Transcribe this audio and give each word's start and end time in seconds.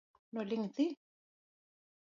Noling 0.33 0.65
thii. 0.75 0.91